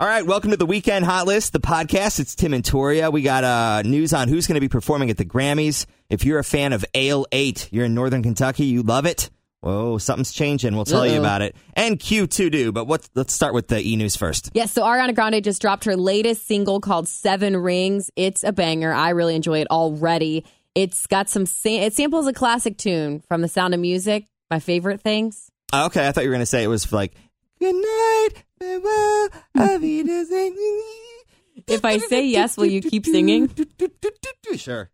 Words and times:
All 0.00 0.08
right, 0.08 0.26
welcome 0.26 0.50
to 0.50 0.56
the 0.56 0.66
Weekend 0.66 1.04
Hot 1.04 1.24
List, 1.26 1.52
the 1.52 1.60
podcast. 1.60 2.18
It's 2.18 2.34
Tim 2.34 2.52
and 2.52 2.64
Toria. 2.64 3.12
We 3.12 3.22
got 3.22 3.44
uh, 3.44 3.82
news 3.82 4.12
on 4.12 4.26
who's 4.28 4.48
going 4.48 4.56
to 4.56 4.60
be 4.60 4.68
performing 4.68 5.08
at 5.08 5.16
the 5.16 5.24
Grammys. 5.24 5.86
If 6.10 6.24
you're 6.24 6.40
a 6.40 6.44
fan 6.44 6.72
of 6.72 6.84
Ale 6.94 7.26
8, 7.30 7.68
you're 7.70 7.84
in 7.84 7.94
Northern 7.94 8.22
Kentucky, 8.22 8.64
you 8.64 8.82
love 8.82 9.06
it. 9.06 9.30
Whoa, 9.60 9.98
something's 9.98 10.32
changing. 10.32 10.74
We'll 10.74 10.84
tell 10.84 11.06
you 11.06 11.12
Uh-oh. 11.14 11.20
about 11.20 11.42
it. 11.42 11.54
And 11.74 11.98
Q 11.98 12.26
To 12.26 12.50
Do, 12.50 12.72
but 12.72 12.86
what, 12.86 13.08
let's 13.14 13.32
start 13.32 13.54
with 13.54 13.68
the 13.68 13.80
E 13.80 13.94
News 13.94 14.16
first. 14.16 14.50
Yes, 14.52 14.72
so 14.72 14.82
Ariana 14.82 15.14
Grande 15.14 15.42
just 15.44 15.62
dropped 15.62 15.84
her 15.84 15.96
latest 15.96 16.44
single 16.46 16.80
called 16.80 17.06
Seven 17.08 17.56
Rings. 17.56 18.10
It's 18.16 18.42
a 18.42 18.52
banger. 18.52 18.92
I 18.92 19.10
really 19.10 19.36
enjoy 19.36 19.60
it 19.60 19.68
already. 19.70 20.44
It's 20.74 21.06
got 21.06 21.30
some, 21.30 21.46
it 21.64 21.94
samples 21.94 22.26
a 22.26 22.32
classic 22.32 22.76
tune 22.78 23.22
from 23.28 23.42
The 23.42 23.48
Sound 23.48 23.72
of 23.74 23.80
Music, 23.80 24.26
my 24.50 24.58
favorite 24.58 25.00
things. 25.00 25.50
Okay, 25.72 26.06
I 26.06 26.10
thought 26.10 26.24
you 26.24 26.30
were 26.30 26.34
going 26.34 26.40
to 26.42 26.46
say 26.46 26.64
it 26.64 26.66
was 26.66 26.92
like, 26.92 27.14
Good 27.60 27.76
night, 27.76 28.30
farewell, 28.34 28.42
auf 28.42 28.42
Wiedersehen." 28.42 28.53
If 31.66 31.84
I 31.84 31.98
say 31.98 32.26
yes, 32.26 32.56
will 32.56 32.66
you 32.66 32.82
keep 32.82 33.06
singing? 33.06 33.50
Sure. 34.56 34.88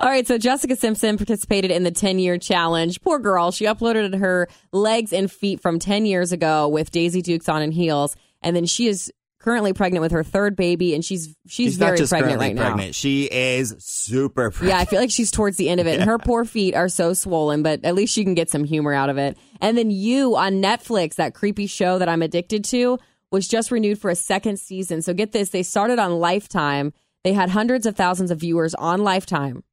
All 0.00 0.08
right, 0.08 0.26
so 0.26 0.38
Jessica 0.38 0.76
Simpson 0.76 1.16
participated 1.18 1.70
in 1.70 1.82
the 1.82 1.90
10 1.90 2.18
year 2.18 2.38
challenge. 2.38 3.00
Poor 3.02 3.18
girl. 3.18 3.50
She 3.50 3.64
uploaded 3.66 4.18
her 4.18 4.48
legs 4.72 5.12
and 5.12 5.30
feet 5.30 5.60
from 5.60 5.78
10 5.78 6.06
years 6.06 6.32
ago 6.32 6.68
with 6.68 6.90
Daisy 6.90 7.20
Dukes 7.20 7.48
on 7.48 7.60
in 7.62 7.72
heels. 7.72 8.16
And 8.42 8.54
then 8.54 8.64
she 8.64 8.86
is 8.86 9.12
currently 9.40 9.72
pregnant 9.72 10.02
with 10.02 10.12
her 10.12 10.22
third 10.22 10.56
baby, 10.56 10.94
and 10.94 11.04
she's 11.04 11.34
she's, 11.46 11.72
She's 11.72 11.78
not 11.78 11.86
very 11.86 11.98
just 11.98 12.10
pregnant 12.10 12.40
right 12.40 12.54
now. 12.54 12.90
She 12.92 13.24
is 13.24 13.74
super 13.78 14.50
pregnant. 14.50 14.76
Yeah, 14.76 14.80
I 14.80 14.84
feel 14.84 15.00
like 15.00 15.10
she's 15.10 15.30
towards 15.30 15.56
the 15.56 15.68
end 15.68 15.80
of 15.80 15.86
it. 15.86 16.00
And 16.00 16.04
her 16.10 16.18
poor 16.18 16.44
feet 16.44 16.74
are 16.74 16.88
so 16.88 17.12
swollen, 17.14 17.62
but 17.62 17.84
at 17.84 17.94
least 17.94 18.12
she 18.14 18.24
can 18.24 18.34
get 18.34 18.50
some 18.50 18.64
humor 18.64 18.92
out 18.92 19.10
of 19.10 19.18
it. 19.18 19.38
And 19.60 19.76
then 19.76 19.90
you 19.90 20.36
on 20.36 20.62
Netflix, 20.62 21.16
that 21.16 21.34
creepy 21.34 21.66
show 21.66 21.98
that 21.98 22.08
I'm 22.08 22.22
addicted 22.22 22.64
to, 22.66 22.98
was 23.30 23.46
just 23.46 23.70
renewed 23.70 24.00
for 24.00 24.10
a 24.10 24.16
second 24.16 24.58
season. 24.58 25.02
So 25.02 25.12
get 25.12 25.32
this, 25.32 25.50
they 25.50 25.62
started 25.62 25.98
on 25.98 26.18
Lifetime. 26.18 26.92
They 27.24 27.32
had 27.32 27.50
hundreds 27.50 27.86
of 27.86 27.96
thousands 27.96 28.30
of 28.30 28.40
viewers 28.40 28.74
on 28.74 29.02
Lifetime. 29.02 29.64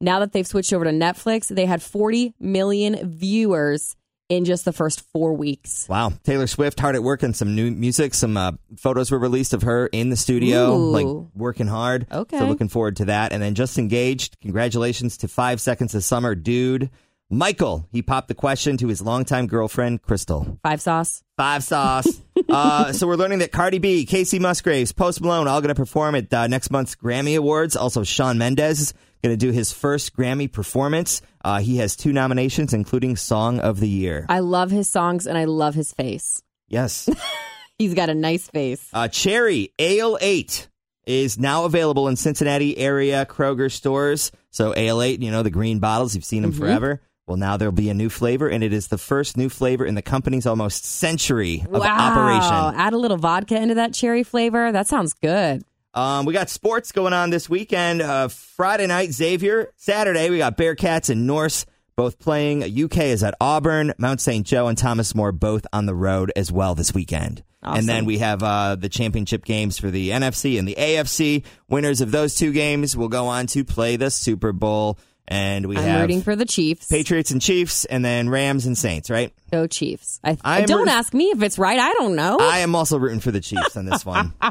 Now 0.00 0.20
that 0.20 0.32
they've 0.32 0.46
switched 0.46 0.72
over 0.72 0.84
to 0.84 0.90
Netflix, 0.90 1.48
they 1.48 1.66
had 1.66 1.82
40 1.82 2.34
million 2.38 3.10
viewers 3.10 3.96
in 4.30 4.44
just 4.46 4.64
the 4.64 4.72
first 4.72 5.02
four 5.12 5.34
weeks. 5.34 5.86
Wow. 5.88 6.12
Taylor 6.22 6.46
Swift 6.46 6.80
hard 6.80 6.94
at 6.94 7.02
work 7.02 7.22
on 7.22 7.34
some 7.34 7.54
new 7.54 7.70
music. 7.70 8.14
Some 8.14 8.36
uh, 8.36 8.52
photos 8.78 9.10
were 9.10 9.18
released 9.18 9.52
of 9.52 9.62
her 9.62 9.88
in 9.88 10.08
the 10.08 10.16
studio, 10.16 10.74
Ooh. 10.74 10.90
like 10.90 11.26
working 11.34 11.66
hard. 11.66 12.06
Okay. 12.10 12.38
So 12.38 12.46
looking 12.46 12.68
forward 12.68 12.96
to 12.96 13.06
that. 13.06 13.32
And 13.32 13.42
then 13.42 13.54
just 13.54 13.76
engaged. 13.76 14.40
Congratulations 14.40 15.18
to 15.18 15.28
Five 15.28 15.60
Seconds 15.60 15.94
of 15.94 16.04
Summer, 16.04 16.34
dude. 16.34 16.90
Michael, 17.32 17.86
he 17.92 18.02
popped 18.02 18.28
the 18.28 18.34
question 18.34 18.76
to 18.78 18.88
his 18.88 19.00
longtime 19.00 19.46
girlfriend, 19.46 20.02
Crystal. 20.02 20.58
Five 20.64 20.80
sauce. 20.80 21.22
Five 21.36 21.62
sauce. 21.62 22.20
uh, 22.48 22.92
so 22.92 23.06
we're 23.06 23.14
learning 23.14 23.38
that 23.40 23.52
Cardi 23.52 23.78
B, 23.78 24.04
Kacey 24.04 24.40
Musgraves, 24.40 24.90
Post 24.92 25.20
Malone, 25.20 25.46
all 25.46 25.60
going 25.60 25.68
to 25.68 25.76
perform 25.76 26.16
at 26.16 26.32
uh, 26.32 26.48
next 26.48 26.72
month's 26.72 26.96
Grammy 26.96 27.36
Awards. 27.36 27.76
Also, 27.76 28.02
Shawn 28.02 28.38
Mendes 28.38 28.94
going 29.20 29.32
to 29.32 29.36
do 29.36 29.52
his 29.52 29.72
first 29.72 30.16
Grammy 30.16 30.50
performance. 30.50 31.22
Uh, 31.44 31.60
he 31.60 31.78
has 31.78 31.96
two 31.96 32.12
nominations, 32.12 32.72
including 32.72 33.16
Song 33.16 33.60
of 33.60 33.80
the 33.80 33.88
Year. 33.88 34.26
I 34.28 34.40
love 34.40 34.70
his 34.70 34.88
songs 34.88 35.26
and 35.26 35.36
I 35.36 35.44
love 35.44 35.74
his 35.74 35.92
face. 35.92 36.42
Yes. 36.68 37.08
He's 37.78 37.94
got 37.94 38.10
a 38.10 38.14
nice 38.14 38.48
face. 38.48 38.86
Uh, 38.92 39.08
Cherry 39.08 39.72
Ale 39.78 40.18
8 40.20 40.68
is 41.06 41.38
now 41.38 41.64
available 41.64 42.08
in 42.08 42.16
Cincinnati 42.16 42.76
area 42.76 43.24
Kroger 43.24 43.72
stores. 43.72 44.32
So 44.50 44.74
Ale 44.76 45.00
8, 45.00 45.22
you 45.22 45.30
know, 45.30 45.42
the 45.42 45.50
green 45.50 45.78
bottles, 45.78 46.14
you've 46.14 46.24
seen 46.24 46.42
them 46.42 46.52
forever. 46.52 47.00
Well, 47.26 47.36
now 47.36 47.56
there'll 47.56 47.70
be 47.70 47.90
a 47.90 47.94
new 47.94 48.08
flavor, 48.08 48.48
and 48.48 48.64
it 48.64 48.72
is 48.72 48.88
the 48.88 48.98
first 48.98 49.36
new 49.36 49.48
flavor 49.48 49.86
in 49.86 49.94
the 49.94 50.02
company's 50.02 50.46
almost 50.46 50.84
century 50.84 51.60
of 51.60 51.76
operation. 51.76 51.80
wow. 51.80 52.10
operation. 52.10 52.80
Add 52.80 52.92
a 52.92 52.98
little 52.98 53.18
vodka 53.18 53.56
into 53.56 53.76
that 53.76 53.94
cherry 53.94 54.24
flavor. 54.24 54.72
That 54.72 54.88
sounds 54.88 55.12
good. 55.12 55.62
Um, 55.92 56.24
we 56.24 56.32
got 56.32 56.48
sports 56.48 56.92
going 56.92 57.12
on 57.12 57.30
this 57.30 57.48
weekend. 57.48 58.00
Uh, 58.02 58.28
Friday 58.28 58.86
night, 58.86 59.12
Xavier. 59.12 59.72
Saturday, 59.76 60.30
we 60.30 60.38
got 60.38 60.56
Bearcats 60.56 61.10
and 61.10 61.26
Norse 61.26 61.66
both 61.96 62.18
playing. 62.18 62.62
UK 62.62 62.98
is 62.98 63.22
at 63.22 63.34
Auburn. 63.40 63.92
Mount 63.98 64.20
St. 64.20 64.46
Joe 64.46 64.68
and 64.68 64.78
Thomas 64.78 65.14
More 65.14 65.32
both 65.32 65.66
on 65.72 65.86
the 65.86 65.94
road 65.94 66.32
as 66.36 66.52
well 66.52 66.74
this 66.74 66.94
weekend. 66.94 67.42
And 67.62 67.86
then 67.86 68.06
we 68.06 68.18
have 68.18 68.42
uh, 68.42 68.76
the 68.76 68.88
championship 68.88 69.44
games 69.44 69.78
for 69.78 69.90
the 69.90 70.10
NFC 70.10 70.58
and 70.58 70.66
the 70.66 70.76
AFC. 70.76 71.44
Winners 71.68 72.00
of 72.00 72.10
those 72.10 72.34
two 72.34 72.52
games 72.52 72.96
will 72.96 73.08
go 73.08 73.26
on 73.26 73.46
to 73.48 73.64
play 73.64 73.96
the 73.96 74.10
Super 74.10 74.52
Bowl. 74.52 74.98
And 75.28 75.66
we 75.66 75.76
I'm 75.76 75.82
have 75.84 76.00
rooting 76.00 76.22
for 76.22 76.34
the 76.34 76.46
Chiefs. 76.46 76.86
Patriots 76.88 77.30
and 77.30 77.40
Chiefs, 77.40 77.84
and 77.84 78.04
then 78.04 78.28
Rams 78.30 78.66
and 78.66 78.76
Saints, 78.76 79.10
right? 79.10 79.32
Go 79.52 79.66
Chiefs. 79.66 80.18
I, 80.24 80.38
I'm 80.42 80.64
don't 80.64 80.88
ask 80.88 81.12
me 81.14 81.26
if 81.26 81.42
it's 81.42 81.58
right. 81.58 81.78
I 81.78 81.92
don't 81.92 82.16
know. 82.16 82.38
I 82.40 82.60
am 82.60 82.74
also 82.74 82.98
rooting 82.98 83.20
for 83.20 83.30
the 83.30 83.40
Chiefs 83.40 83.76
on 83.76 83.84
this 83.84 84.04
one. 84.04 84.32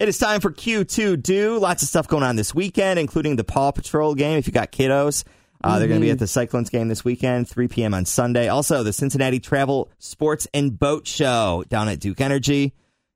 it 0.00 0.08
is 0.08 0.16
time 0.16 0.40
for 0.40 0.50
Q 0.50 0.84
To 0.84 1.16
Do. 1.18 1.58
Lots 1.58 1.82
of 1.82 1.88
stuff 1.88 2.08
going 2.08 2.22
on 2.22 2.34
this 2.34 2.54
weekend, 2.54 2.98
including 2.98 3.36
the 3.36 3.44
Paw 3.44 3.70
Patrol 3.70 4.14
game. 4.14 4.38
If 4.38 4.46
you 4.46 4.52
got 4.52 4.72
kiddos, 4.72 5.24
uh, 5.62 5.78
they're 5.78 5.88
going 5.88 6.00
to 6.00 6.04
be 6.04 6.10
at 6.10 6.18
the 6.18 6.26
Cyclones 6.26 6.70
game 6.70 6.88
this 6.88 7.04
weekend, 7.04 7.48
3 7.50 7.68
p.m. 7.68 7.92
on 7.92 8.06
Sunday. 8.06 8.48
Also, 8.48 8.82
the 8.82 8.94
Cincinnati 8.94 9.40
Travel 9.40 9.90
Sports 9.98 10.48
and 10.54 10.76
Boat 10.76 11.06
Show 11.06 11.64
down 11.68 11.88
at 11.88 12.00
Duke 12.00 12.22
Energy. 12.22 12.72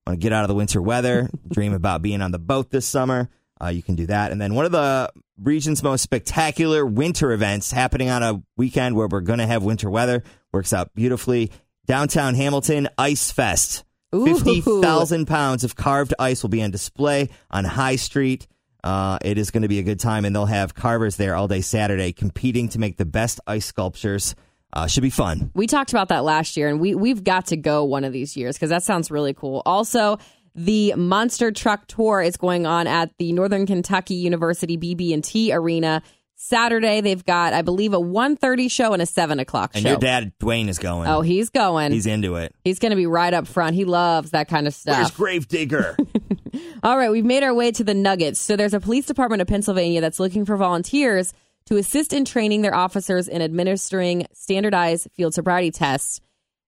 Want 0.07 0.21
to 0.21 0.23
get 0.23 0.35
out 0.35 0.45
of 0.45 0.49
the 0.49 0.55
winter 0.55 0.83
weather, 0.83 1.31
dream 1.49 1.73
about 1.73 2.03
being 2.03 2.21
on 2.21 2.33
the 2.33 2.39
boat 2.39 2.71
this 2.71 2.87
summer. 2.87 3.31
Uh, 3.59 3.69
you 3.69 3.83
can 3.83 3.95
do 3.95 4.05
that. 4.07 4.31
And 4.31 4.39
then 4.39 4.53
one 4.53 4.67
of 4.67 4.73
the 4.73 5.11
region's 5.39 5.83
most 5.83 6.03
spectacular 6.03 6.85
winter 6.85 7.33
events 7.33 7.73
happening 7.73 8.11
on 8.11 8.23
a 8.23 8.43
weekend 8.59 8.95
where 8.95 9.09
we're 9.09 9.23
going 9.23 9.39
to 9.39 9.47
have 9.47 9.63
winter 9.63 9.89
weather 9.89 10.23
works 10.53 10.75
out 10.75 10.95
beautifully. 10.95 11.51
Downtown 11.87 12.35
Hamilton 12.35 12.91
Ice 12.99 13.31
Fest. 13.31 13.85
Ooh. 14.15 14.25
50,000 14.25 15.27
pounds 15.27 15.65
of 15.65 15.77
carved 15.77 16.15
ice 16.19 16.43
will 16.43 16.51
be 16.51 16.63
on 16.63 16.71
display 16.71 17.31
on 17.51 17.65
High 17.65 17.97
Street. 17.97 18.47
Uh, 18.83 19.19
it 19.23 19.39
is 19.39 19.51
going 19.51 19.63
to 19.63 19.69
be 19.69 19.79
a 19.79 19.83
good 19.83 19.99
time, 19.99 20.25
and 20.25 20.37
they'll 20.37 20.45
have 20.45 20.75
carvers 20.75 21.17
there 21.17 21.35
all 21.35 21.49
day 21.49 21.63
Saturday 21.63 22.13
competing 22.13 22.69
to 22.69 22.79
make 22.79 22.97
the 22.97 23.07
best 23.07 23.41
ice 23.47 23.65
sculptures. 23.65 24.35
Uh, 24.75 24.89
should 24.89 25.05
be 25.05 25.11
fun. 25.11 25.53
we 25.55 25.69
talked 25.69 25.93
about 25.93 26.09
that 26.09 26.25
last 26.25 26.57
year, 26.57 26.69
and 26.69 26.81
we 26.81 26.97
we've 26.97 27.23
got 27.23 27.47
to 27.47 27.57
go 27.57 27.85
one 27.85 28.03
of 28.03 28.13
these 28.13 28.37
years 28.37 28.57
because 28.57 28.71
that 28.71 28.83
sounds 28.83 29.09
really 29.09 29.33
cool. 29.33 29.63
Also, 29.65 30.19
the 30.57 30.93
Monster 30.97 31.53
Truck 31.53 31.87
Tour 31.87 32.21
is 32.21 32.37
going 32.37 32.67
on 32.67 32.89
at 32.89 33.11
the 33.19 33.33
Northern 33.33 33.67
Kentucky 33.67 34.15
University 34.15 34.77
BB&T 34.77 35.53
Arena 35.53 36.03
Saturday. 36.49 37.01
They've 37.01 37.25
got, 37.25 37.53
I 37.55 37.63
believe, 37.63 37.95
a 37.95 37.99
1.30 37.99 38.71
show 38.71 38.93
and 38.93 39.01
a 39.01 39.07
seven 39.07 39.41
o'clock 39.41 39.73
And 39.75 39.83
show. 39.83 39.91
your 39.91 39.99
dad, 39.99 40.33
Dwayne, 40.39 40.69
is 40.69 40.79
going. 40.79 41.09
oh, 41.09 41.21
he's 41.23 41.51
going. 41.51 41.91
He's 41.93 42.07
into 42.07 42.37
it. 42.37 42.55
He's 42.65 42.79
going 42.79 42.91
to 42.91 42.97
be 42.97 43.07
right 43.07 43.33
up 43.33 43.47
front. 43.47 43.75
He 43.75 43.85
loves 43.85 44.31
that 44.33 44.49
kind 44.49 44.67
of 44.67 44.75
stuff. 44.75 45.19
Where's. 45.19 45.41
Gravedigger? 45.47 45.97
All 46.83 46.97
right, 46.99 47.11
we've 47.11 47.25
made 47.25 47.43
our 47.43 47.55
way 47.55 47.73
to 47.73 47.83
the 47.83 47.95
Nuggets. 47.95 48.39
So 48.39 48.57
there's 48.57 48.75
a 48.75 48.81
police 48.81 49.07
department 49.07 49.43
of 49.43 49.49
Pennsylvania 49.49 50.01
that's 50.01 50.21
looking 50.21 50.45
for 50.45 50.57
volunteers 50.57 51.33
to 51.67 51.79
assist 51.79 52.13
in 52.13 52.25
training 52.27 52.61
their 52.63 52.75
officers 52.75 53.27
in 53.27 53.41
administering 53.41 54.27
standardized 54.33 55.09
field 55.15 55.33
sobriety 55.33 55.71
tests. 55.71 56.21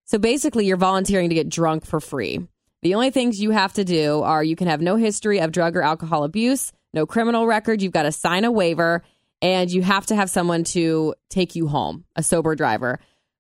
So 0.06 0.19
basically, 0.19 0.65
you're 0.66 0.76
volunteering 0.78 1.28
to 1.28 1.34
get 1.34 1.48
drunk 1.50 1.84
for 1.84 2.00
free. 2.00 2.47
The 2.82 2.94
only 2.94 3.10
things 3.10 3.41
you 3.41 3.50
have 3.50 3.75
to 3.75 3.84
do 3.84 4.22
are 4.22 4.42
you 4.42 4.56
can 4.56 4.69
have 4.69 4.81
no 4.81 4.97
history 4.97 5.41
of 5.41 5.53
drug 5.53 5.76
or 5.76 5.82
alcohol 5.82 6.25
abuse, 6.25 6.72
no 6.94 7.04
criminal 7.04 7.47
record, 7.47 7.82
you've 7.82 7.92
got 7.92 8.04
to 8.04 8.12
sign 8.12 8.44
a 8.44 8.50
waiver, 8.50 9.03
and 9.42 9.70
you 9.70 9.82
have 9.82 10.06
to 10.06 10.16
have 10.16 10.30
someone 10.30 10.64
to 10.64 11.14
take 11.30 11.54
you 11.54 11.69
home, 11.69 12.04
a 12.16 12.22
sober 12.22 12.54
driver. 12.54 12.98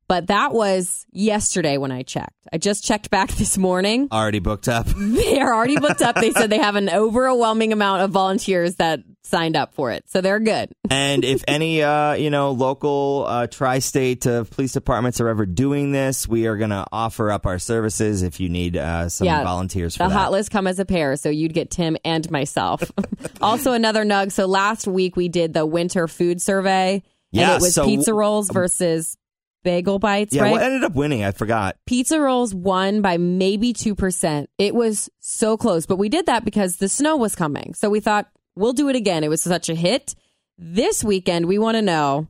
But 0.08 0.28
that 0.28 0.52
was 0.52 1.04
yesterday 1.10 1.78
when 1.78 1.90
I 1.90 2.02
checked. 2.02 2.34
I 2.52 2.58
just 2.58 2.84
checked 2.84 3.10
back 3.10 3.30
this 3.32 3.58
morning. 3.58 4.08
Already 4.12 4.38
booked 4.38 4.68
up. 4.68 4.86
They 4.96 5.40
are 5.40 5.52
already 5.54 5.78
booked 5.78 6.02
up. 6.02 6.16
They 6.16 6.30
said 6.30 6.50
they 6.50 6.58
have 6.58 6.76
an 6.76 6.88
overwhelming 6.88 7.72
amount 7.72 8.02
of 8.02 8.10
volunteers 8.10 8.76
that 8.76 9.00
signed 9.26 9.56
up 9.56 9.74
for 9.74 9.90
it. 9.90 10.08
So 10.08 10.20
they're 10.20 10.40
good. 10.40 10.70
and 10.90 11.24
if 11.24 11.44
any, 11.48 11.82
uh, 11.82 12.14
you 12.14 12.30
know, 12.30 12.52
local 12.52 13.24
uh, 13.28 13.46
tri-state 13.46 14.26
uh, 14.26 14.44
police 14.44 14.72
departments 14.72 15.20
are 15.20 15.28
ever 15.28 15.46
doing 15.46 15.92
this, 15.92 16.28
we 16.28 16.46
are 16.46 16.56
going 16.56 16.70
to 16.70 16.86
offer 16.92 17.30
up 17.30 17.44
our 17.46 17.58
services 17.58 18.22
if 18.22 18.40
you 18.40 18.48
need 18.48 18.76
uh, 18.76 19.08
some 19.08 19.26
Yeah, 19.26 19.42
volunteers 19.44 19.96
for 19.96 20.04
The 20.04 20.08
that. 20.10 20.14
hot 20.14 20.32
list 20.32 20.50
come 20.50 20.66
as 20.66 20.78
a 20.78 20.84
pair, 20.84 21.16
so 21.16 21.28
you'd 21.28 21.54
get 21.54 21.70
Tim 21.70 21.96
and 22.04 22.30
myself. 22.30 22.90
also, 23.40 23.72
another 23.72 24.04
nug. 24.04 24.32
So 24.32 24.46
last 24.46 24.86
week 24.86 25.16
we 25.16 25.28
did 25.28 25.52
the 25.54 25.66
winter 25.66 26.06
food 26.08 26.40
survey, 26.40 27.02
Yeah, 27.32 27.52
and 27.52 27.60
it 27.60 27.64
was 27.64 27.74
so- 27.74 27.84
pizza 27.84 28.14
rolls 28.14 28.48
versus 28.50 29.16
bagel 29.64 29.98
bites. 29.98 30.32
yeah, 30.32 30.42
right? 30.42 30.52
what 30.52 30.62
ended 30.62 30.84
up 30.84 30.94
winning? 30.94 31.24
I 31.24 31.32
forgot. 31.32 31.76
pizza 31.86 32.20
rolls 32.20 32.54
won 32.54 33.02
by 33.02 33.16
maybe 33.16 33.72
2%. 33.72 34.46
It 34.58 34.74
was 34.76 35.10
so 35.18 35.56
close, 35.56 35.86
but 35.86 35.96
we 35.96 36.08
did 36.08 36.26
that 36.26 36.44
because 36.44 36.76
the 36.76 36.88
snow 36.88 37.16
was 37.16 37.34
coming. 37.34 37.74
So 37.74 37.90
we 37.90 37.98
thought 37.98 38.28
we'll 38.56 38.72
do 38.72 38.88
it 38.88 38.96
again. 38.96 39.22
It 39.22 39.28
was 39.28 39.42
such 39.42 39.68
a 39.68 39.74
hit. 39.74 40.14
This 40.58 41.04
weekend, 41.04 41.46
we 41.46 41.58
want 41.58 41.76
to 41.76 41.82
know 41.82 42.28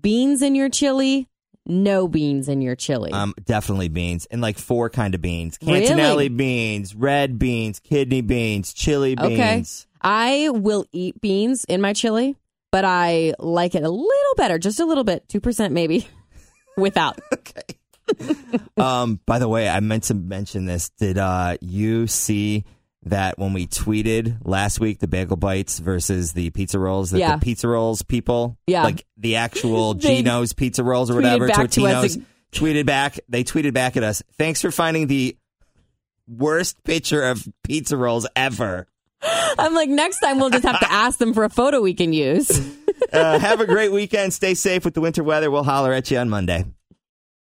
beans 0.00 0.42
in 0.42 0.54
your 0.54 0.68
chili, 0.68 1.28
no 1.66 2.08
beans 2.08 2.48
in 2.48 2.62
your 2.62 2.74
chili. 2.74 3.12
Um, 3.12 3.34
definitely 3.44 3.88
beans, 3.88 4.26
and 4.30 4.40
like 4.40 4.58
four 4.58 4.90
kind 4.90 5.14
of 5.14 5.20
beans: 5.20 5.58
Really? 5.62 6.28
Beans, 6.28 6.94
red 6.94 7.38
beans, 7.38 7.80
kidney 7.80 8.22
beans, 8.22 8.72
chili 8.72 9.14
beans. 9.14 9.32
Okay. 9.32 9.64
I 10.02 10.48
will 10.48 10.86
eat 10.92 11.20
beans 11.20 11.64
in 11.64 11.80
my 11.80 11.92
chili, 11.92 12.36
but 12.70 12.84
I 12.84 13.34
like 13.38 13.74
it 13.74 13.82
a 13.82 13.90
little 13.90 14.34
better, 14.36 14.58
just 14.58 14.80
a 14.80 14.84
little 14.86 15.04
bit, 15.04 15.28
2% 15.28 15.72
maybe, 15.72 16.08
without. 16.76 17.18
Okay. 17.32 17.62
um, 18.76 19.20
by 19.24 19.38
the 19.38 19.48
way, 19.48 19.68
I 19.68 19.78
meant 19.78 20.04
to 20.04 20.14
mention 20.14 20.66
this. 20.66 20.88
Did 20.98 21.16
uh, 21.16 21.56
you 21.60 22.08
see 22.08 22.64
that 23.04 23.38
when 23.38 23.52
we 23.54 23.66
tweeted 23.66 24.38
last 24.44 24.78
week 24.80 24.98
the 24.98 25.08
bagel 25.08 25.36
bites 25.36 25.78
versus 25.78 26.32
the 26.32 26.50
pizza 26.50 26.78
rolls, 26.78 27.10
that 27.12 27.18
Yeah. 27.18 27.36
the 27.36 27.40
pizza 27.40 27.66
rolls 27.68 28.02
people, 28.02 28.58
Yeah. 28.66 28.82
like 28.84 29.06
the 29.16 29.36
actual 29.36 29.94
Geno's 29.94 30.52
pizza 30.52 30.84
rolls 30.84 31.10
or 31.10 31.14
whatever, 31.14 31.48
back 31.48 31.70
to 31.70 31.80
tweeted 32.52 32.86
back. 32.86 33.18
They 33.28 33.44
tweeted 33.44 33.72
back 33.72 33.96
at 33.96 34.02
us. 34.02 34.22
Thanks 34.36 34.60
for 34.60 34.70
finding 34.70 35.06
the 35.06 35.36
worst 36.28 36.82
picture 36.84 37.22
of 37.22 37.46
pizza 37.64 37.96
rolls 37.96 38.26
ever. 38.36 38.86
I'm 39.58 39.74
like, 39.74 39.88
next 39.88 40.20
time 40.20 40.38
we'll 40.38 40.50
just 40.50 40.64
have 40.64 40.80
to 40.80 40.90
ask 40.92 41.18
them 41.18 41.32
for 41.34 41.44
a 41.44 41.50
photo 41.50 41.80
we 41.80 41.94
can 41.94 42.12
use. 42.12 42.50
Uh, 43.12 43.38
have 43.38 43.60
a 43.60 43.66
great 43.66 43.92
weekend. 43.92 44.32
Stay 44.32 44.54
safe 44.54 44.84
with 44.84 44.94
the 44.94 45.00
winter 45.00 45.22
weather. 45.24 45.50
We'll 45.50 45.62
holler 45.64 45.92
at 45.92 46.10
you 46.10 46.18
on 46.18 46.28
Monday. 46.28 46.64